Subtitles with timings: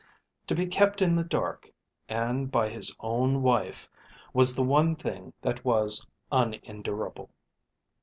[0.47, 1.69] To be kept in the dark,
[2.09, 3.87] and by his own wife,
[4.33, 7.29] was the one thing that was unendurable.